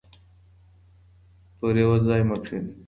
په 1.57 1.65
یوه 1.81 1.97
ځای 2.07 2.21
مه 2.29 2.37
کښینئ. 2.43 2.71